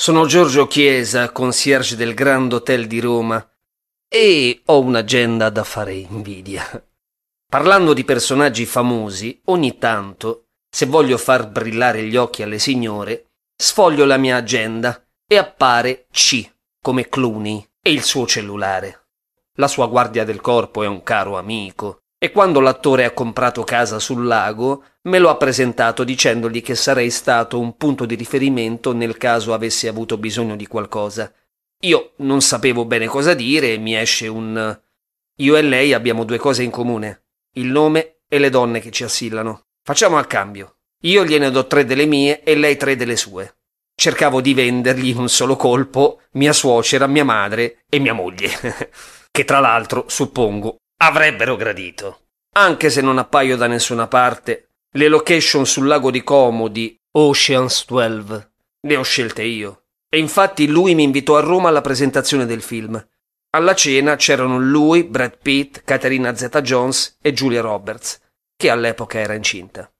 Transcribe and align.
Sono 0.00 0.24
Giorgio 0.24 0.66
Chiesa, 0.66 1.30
concierge 1.30 1.94
del 1.94 2.14
Grand 2.14 2.50
Hotel 2.54 2.86
di 2.86 3.00
Roma, 3.00 3.46
e 4.08 4.62
ho 4.64 4.80
un'agenda 4.80 5.50
da 5.50 5.62
fare 5.62 5.92
invidia. 5.92 6.82
Parlando 7.46 7.92
di 7.92 8.02
personaggi 8.02 8.64
famosi, 8.64 9.42
ogni 9.48 9.76
tanto, 9.76 10.46
se 10.74 10.86
voglio 10.86 11.18
far 11.18 11.50
brillare 11.50 12.04
gli 12.04 12.16
occhi 12.16 12.42
alle 12.42 12.58
signore, 12.58 13.32
sfoglio 13.54 14.06
la 14.06 14.16
mia 14.16 14.36
agenda 14.36 15.06
e 15.28 15.36
appare 15.36 16.06
C 16.10 16.50
come 16.80 17.10
Clooney 17.10 17.62
e 17.82 17.92
il 17.92 18.02
suo 18.02 18.26
cellulare. 18.26 19.08
La 19.58 19.68
sua 19.68 19.86
guardia 19.86 20.24
del 20.24 20.40
corpo 20.40 20.82
è 20.82 20.86
un 20.86 21.02
caro 21.02 21.36
amico 21.36 22.04
e 22.22 22.32
quando 22.32 22.60
l'attore 22.60 23.06
ha 23.06 23.12
comprato 23.12 23.64
casa 23.64 23.98
sul 23.98 24.26
lago 24.26 24.84
me 25.04 25.18
lo 25.18 25.30
ha 25.30 25.36
presentato 25.36 26.04
dicendogli 26.04 26.60
che 26.60 26.74
sarei 26.74 27.08
stato 27.08 27.58
un 27.58 27.78
punto 27.78 28.04
di 28.04 28.14
riferimento 28.14 28.92
nel 28.92 29.16
caso 29.16 29.54
avesse 29.54 29.88
avuto 29.88 30.18
bisogno 30.18 30.54
di 30.54 30.66
qualcosa. 30.66 31.32
Io 31.84 32.12
non 32.16 32.42
sapevo 32.42 32.84
bene 32.84 33.06
cosa 33.06 33.32
dire 33.32 33.72
e 33.72 33.78
mi 33.78 33.96
esce 33.96 34.28
un 34.28 34.78
io 35.36 35.56
e 35.56 35.62
lei 35.62 35.94
abbiamo 35.94 36.24
due 36.24 36.36
cose 36.36 36.62
in 36.62 36.70
comune, 36.70 37.22
il 37.54 37.68
nome 37.68 38.18
e 38.28 38.38
le 38.38 38.50
donne 38.50 38.80
che 38.80 38.90
ci 38.90 39.02
assillano. 39.02 39.68
Facciamo 39.82 40.18
al 40.18 40.26
cambio. 40.26 40.74
Io 41.04 41.24
gliene 41.24 41.50
do 41.50 41.66
tre 41.66 41.86
delle 41.86 42.04
mie 42.04 42.42
e 42.42 42.54
lei 42.54 42.76
tre 42.76 42.96
delle 42.96 43.16
sue. 43.16 43.54
Cercavo 43.94 44.42
di 44.42 44.52
vendergli 44.52 45.08
in 45.08 45.16
un 45.16 45.30
solo 45.30 45.56
colpo 45.56 46.20
mia 46.32 46.52
suocera, 46.52 47.06
mia 47.06 47.24
madre 47.24 47.84
e 47.88 47.98
mia 47.98 48.12
moglie, 48.12 48.50
che 49.32 49.44
tra 49.44 49.60
l'altro, 49.60 50.04
suppongo, 50.08 50.76
avrebbero 51.02 51.56
gradito. 51.56 52.26
Anche 52.52 52.90
se 52.90 53.00
non 53.00 53.18
appaio 53.18 53.56
da 53.56 53.66
nessuna 53.66 54.06
parte, 54.06 54.70
le 54.92 55.08
location 55.08 55.66
sul 55.66 55.86
lago 55.86 56.10
di 56.10 56.22
Como 56.22 56.68
di 56.68 56.98
Oceans 57.12 57.86
12 57.86 58.48
le 58.82 58.96
ho 58.96 59.02
scelte 59.02 59.42
io. 59.42 59.84
E 60.08 60.18
infatti 60.18 60.66
lui 60.66 60.94
mi 60.94 61.04
invitò 61.04 61.36
a 61.36 61.40
Roma 61.40 61.68
alla 61.68 61.80
presentazione 61.80 62.44
del 62.44 62.62
film. 62.62 63.02
Alla 63.50 63.74
cena 63.74 64.16
c'erano 64.16 64.58
lui, 64.58 65.04
Brad 65.04 65.38
Pitt, 65.40 65.82
Caterina 65.84 66.34
Zeta-Jones 66.34 67.18
e 67.20 67.32
Julia 67.32 67.60
Roberts, 67.60 68.20
che 68.56 68.70
all'epoca 68.70 69.18
era 69.18 69.34
incinta. 69.34 69.90